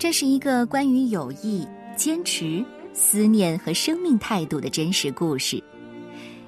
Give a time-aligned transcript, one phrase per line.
[0.00, 5.62] 这是一个关于友谊、坚持、思念和生命态度的真实故事。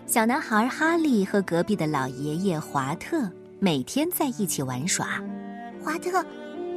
[0.07, 3.30] 小男孩哈利和隔壁的老爷爷华特
[3.61, 5.23] 每天在一起玩耍。
[5.85, 6.25] 华特，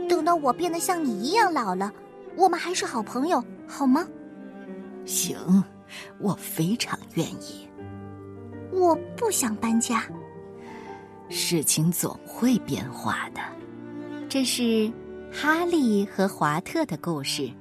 [0.10, 1.90] 等到我变得像你一样老了，
[2.36, 4.06] 我们还是好朋友，好吗？
[5.06, 5.38] 行，
[6.20, 7.66] 我非常愿意。
[8.74, 10.04] 我不想搬家。
[11.30, 13.40] 事情总会变化的。
[14.28, 14.92] 这是
[15.38, 17.52] 哈利和华特的故事，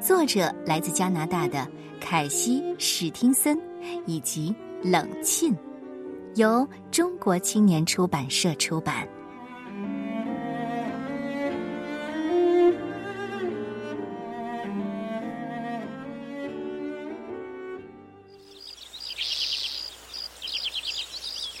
[0.00, 1.68] 作者来自加拿大的
[2.00, 3.60] 凯西·史汀森
[4.06, 5.54] 以及冷沁，
[6.36, 9.06] 由中国青年出版社出版。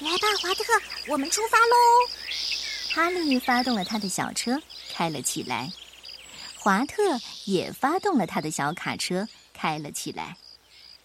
[0.00, 1.76] 来吧，华特，我们出发喽！
[2.94, 4.58] 哈利发动了他的小车，
[4.96, 5.70] 开了起来。
[6.58, 7.02] 华特
[7.44, 10.38] 也发动了他的小卡车，开了起来。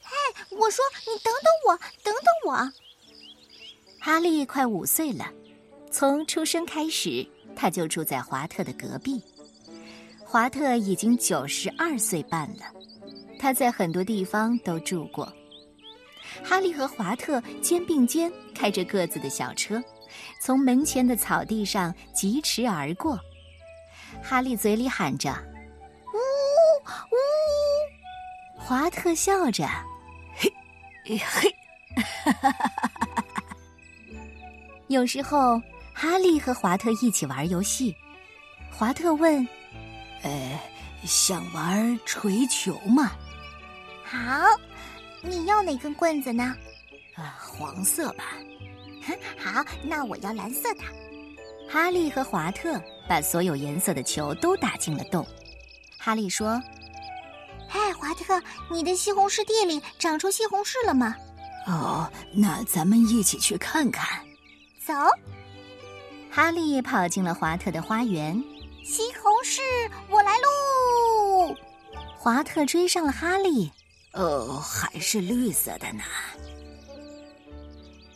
[0.02, 0.16] 嘿，
[0.52, 2.72] 我说你等等我，等等我。
[4.00, 5.30] 哈利快五岁了，
[5.92, 9.22] 从出生开始他就住在华特的隔壁。
[10.24, 12.64] 华特已经九十二岁半了，
[13.38, 15.32] 他在很多地方都住过。
[16.42, 19.84] 哈利和华特肩并肩开着各自的小车，
[20.40, 23.20] 从门前的草地上疾驰而过。
[24.24, 25.32] 哈利嘴里喊着
[26.14, 26.18] ：“呜
[27.12, 27.18] 呜！”
[28.58, 29.68] 华特笑着
[30.36, 30.52] ：“嘿，
[31.06, 31.56] 嘿。”
[32.24, 33.44] 哈哈哈哈
[34.88, 35.62] 有时候，
[35.94, 37.96] 哈利和华特一起玩游戏。
[38.70, 39.48] 华特问
[40.24, 40.60] ：“呃，
[41.04, 43.12] 想玩锤球吗
[44.04, 44.20] ？”“好。”
[45.24, 46.56] 你要哪根棍子呢？
[47.16, 48.24] 啊，黄色吧。
[49.38, 50.82] 好，那我要蓝色的。
[51.72, 55.26] 哈利和华特把所有颜色的球都打进了洞。
[55.98, 56.62] 哈利说
[57.66, 61.16] ：“嗨，华特，你的西红柿地里长出西红柿了吗？”
[61.68, 64.20] 哦，那咱们一起去看看。
[64.86, 64.94] 走。
[66.30, 68.44] 哈利跑进了华特的花园。
[68.84, 69.62] 西红柿，
[70.10, 71.56] 我来喽！
[72.18, 73.72] 华特追上了哈利。
[74.12, 76.04] 哦，还是绿色的呢。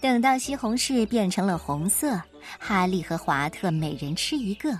[0.02, 2.20] 等到西红柿变成了红色，
[2.60, 4.80] 哈利和华特每人吃一个，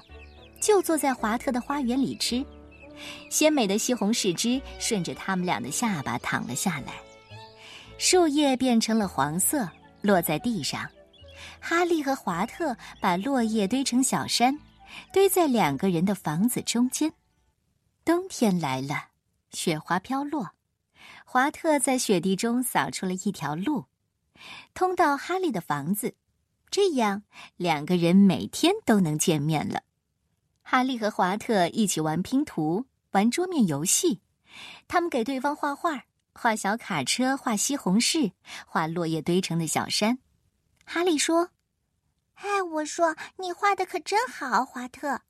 [0.60, 2.46] 就坐在华特的花园里吃。
[3.30, 6.94] 鲜美的西红柿汁顺着他们俩的下巴淌了下来。
[7.98, 9.70] 树叶变成了黄色，
[10.02, 10.90] 落在地上。
[11.60, 14.58] 哈利和华特把落叶堆成小山，
[15.12, 17.12] 堆在两个人的房子中间。
[18.06, 19.10] 冬天来了，
[19.52, 20.52] 雪花飘落。
[21.26, 23.86] 华特在雪地中扫出了一条路，
[24.74, 26.16] 通到哈利的房子，
[26.70, 27.24] 这样
[27.56, 29.84] 两个人每天都能见面了。
[30.62, 34.22] 哈利和华特一起玩拼图，玩桌面游戏，
[34.88, 38.34] 他们给对方画画，画小卡车，画西红柿，
[38.66, 40.18] 画落叶堆成的小山。
[40.84, 41.52] 哈利说
[42.36, 45.22] ：“哎，我说你画的可真好，华特。”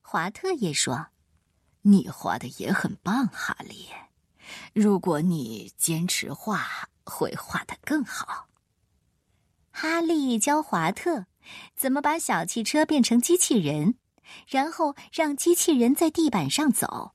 [0.00, 1.08] 华特也说
[1.82, 3.88] ：“你画的也很棒，哈利。”
[4.74, 8.48] 如果你坚持画，会画得更好。
[9.72, 11.26] 哈利教华特
[11.74, 13.96] 怎么把小汽车变成机器人，
[14.46, 17.12] 然后让机器人在地板上走。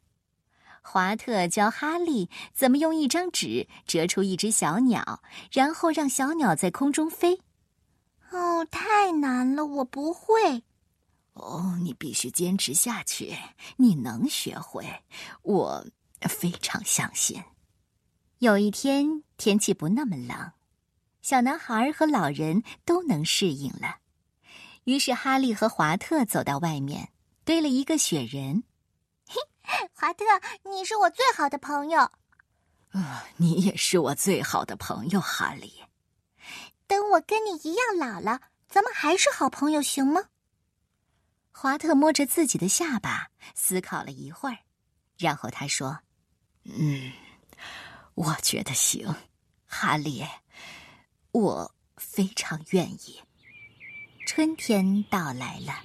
[0.82, 7.40] 华特教哈利怎么用一张纸折出一只小鸟，然后让小鸟在空中飞。
[8.32, 10.64] 哦，太难了，我不会。
[11.34, 13.38] 哦，你必须坚持下去，
[13.78, 15.04] 你能学会。
[15.44, 15.86] 我。
[16.22, 17.44] 非常相信。
[18.40, 20.52] 有一天天气不那么冷，
[21.28, 23.98] 小男孩和老人都能适应了。
[24.86, 27.12] 于是哈利和华特走到外面，
[27.44, 28.64] 堆了一个雪人。
[29.28, 29.36] 嘿，
[29.94, 30.24] 华特，
[30.64, 32.00] 你是我最好的朋友。
[32.92, 35.84] 啊，你也是我最好的朋友，哈利。
[36.88, 38.40] 等我跟你一样老了，
[38.70, 40.30] 咱们还是好朋友，行吗？
[41.52, 44.60] 华特摸着自己的下巴，思考了一会儿，
[45.18, 46.00] 然后他说。
[46.64, 47.12] 嗯，
[48.14, 49.14] 我觉得行，
[49.66, 50.26] 哈利，
[51.32, 53.20] 我非常愿意。
[54.26, 55.84] 春天到来了，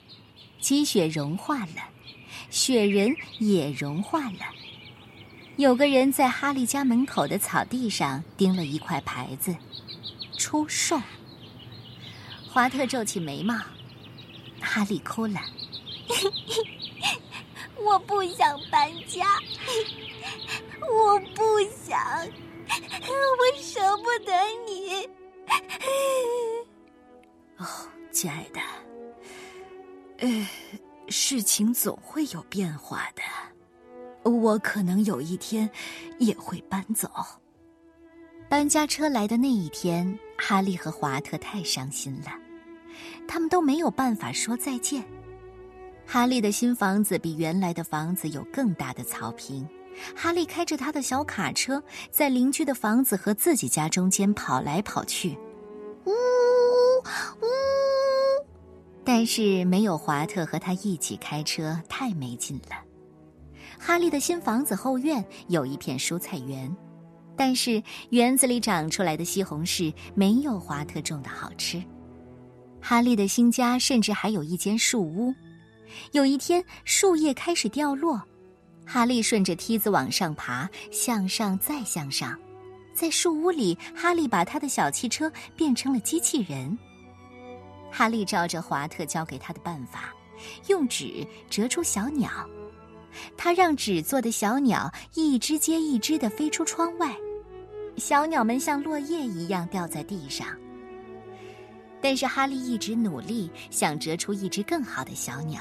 [0.61, 1.89] 积雪融化了，
[2.51, 4.41] 雪人也融化了。
[5.57, 9.55] 有个人在哈利家门口的草地上钉了一块牌子
[10.39, 11.01] ：“出售。”
[12.51, 13.55] 华特皱起眉毛，
[14.61, 15.41] 哈利哭了
[17.85, 19.27] ：“我不想搬家。”
[20.83, 21.97] 我不想，
[22.69, 24.33] 我舍不得
[24.67, 24.72] 你。
[27.59, 27.67] 哦，
[28.11, 28.61] 亲爱的，
[30.19, 30.49] 呃，
[31.09, 33.23] 事情总会有变化的。
[34.31, 35.69] 我可能有一天
[36.19, 37.11] 也会搬走。
[38.49, 42.33] 搬家车来的那一天，哈利和华特太伤心了，
[43.27, 45.03] 他们都没有办法说再见。
[46.07, 49.67] 哈利的新房子比原来的房子有更大的草坪。
[50.15, 55.37] 哈利开着他的小卡车，在邻居的房子和自己家中间跑来跑去，
[59.15, 62.83] 但是没有华特和他一起开车，太没劲了。
[63.79, 66.75] 哈利的新房子后院有一片蔬菜园，
[67.37, 71.85] 但是园子里长出来的西红柿没有华特种的好吃。
[72.81, 75.31] 哈利的新家甚至还有一间树屋。
[76.13, 78.19] 有一天，树叶开始掉落。
[78.87, 82.35] 哈利顺着梯子往上爬，向上再向上，
[82.95, 86.79] 在树屋里，哈利把他的小汽车变成了机器人。
[87.93, 90.15] 哈利照着华特教给他的办法，
[90.69, 92.31] 用纸折出小鸟，
[93.37, 97.15] 他让纸做的小鸟一只接一只的飞出窗外，
[97.97, 100.47] 小鸟们像落叶一样掉在地上。
[102.01, 105.61] 但是哈利一直努力，想折出一只更好的小鸟。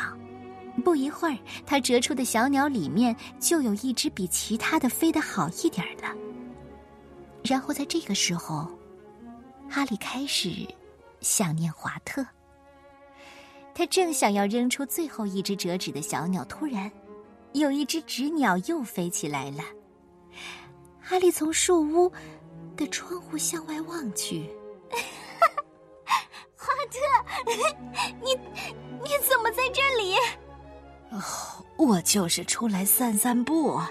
[0.85, 6.03] 不一会儿，他折出的小鸟里面就有一只比其他的飞得好一点的。
[7.43, 8.71] 然后在这个时候，
[9.69, 10.65] 哈利开始
[11.21, 12.25] 想念华特。
[13.73, 16.91] 他正想要扔出最后一只折纸的小鸟，突然，
[17.53, 19.63] 有一只纸鸟又飞起来了。
[20.99, 22.11] 哈利从树屋
[22.75, 24.49] 的窗户向外望去，
[26.55, 26.99] 华特，
[28.21, 28.33] 你
[29.01, 30.15] 你怎么在这里？
[31.77, 33.81] 我就是出来散散步，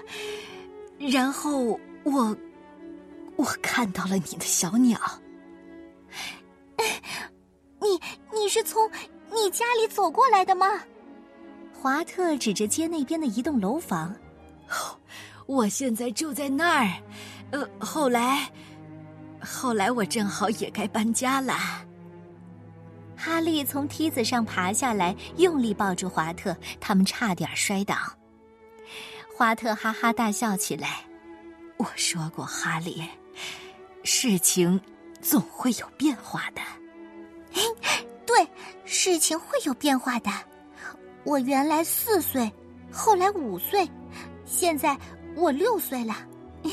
[0.97, 2.37] 然后我
[3.35, 4.99] 我看到了你的小鸟。
[8.53, 8.85] 是从
[9.33, 10.67] 你家里走过来的吗？
[11.71, 14.13] 华特指着街那边的一栋楼房。
[14.67, 14.99] 哦，
[15.45, 16.91] 我现在住在那儿。
[17.51, 18.51] 呃，后来
[19.41, 21.57] 后来我正好也该搬家了。
[23.15, 27.95] 哈利从梯子上爬下来，用力抱住华特，他们差点摔倒。
[29.33, 31.05] 华特哈哈大笑起来。
[31.77, 33.01] 我说过，哈利，
[34.03, 34.77] 事情
[35.21, 36.61] 总会有变化的。
[38.91, 40.29] 对，事情会有变化的。
[41.23, 42.51] 我原来四岁，
[42.91, 43.89] 后来五岁，
[44.45, 44.97] 现在
[45.35, 46.13] 我六岁了。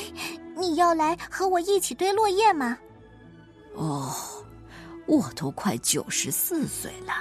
[0.59, 2.76] 你要来和我一起堆落叶吗？
[3.75, 4.12] 哦。
[5.06, 7.15] 我都快九十四岁了，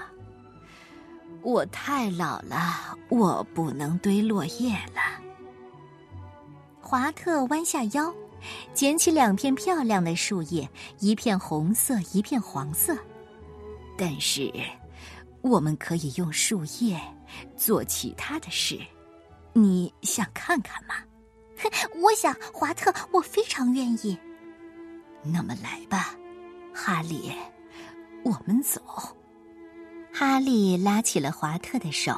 [1.42, 5.24] 我太老了，我不能堆落叶了。
[6.82, 8.14] 华特弯下腰，
[8.74, 10.70] 捡起两片漂亮的树叶，
[11.00, 12.94] 一片红色，一片黄色。
[13.98, 14.52] 但是，
[15.48, 17.00] 我们可以用树叶
[17.56, 18.80] 做其他的事，
[19.54, 20.96] 你想看看吗？
[22.02, 24.18] 我想，华特，我非常愿意。
[25.24, 26.16] 那么来吧，
[26.74, 27.32] 哈利。
[28.24, 28.82] 我们走。
[30.14, 32.14] 哈利拉起了华特的手。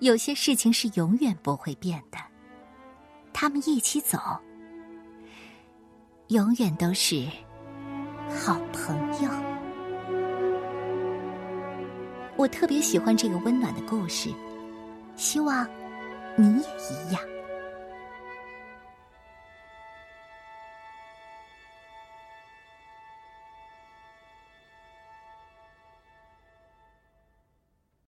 [0.00, 2.18] 有些事情是永远不会变的。
[3.32, 4.18] 他们一起走，
[6.28, 7.26] 永远都是
[8.28, 9.59] 好朋友。
[12.40, 14.32] 我特别喜欢这个温暖的故事，
[15.14, 15.66] 希望
[16.36, 17.20] 你也一样。